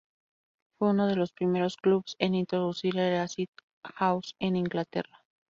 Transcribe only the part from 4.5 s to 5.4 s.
Inglaterra.